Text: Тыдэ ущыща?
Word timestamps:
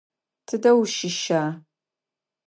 Тыдэ 0.45 0.71
ущыща? 0.81 1.41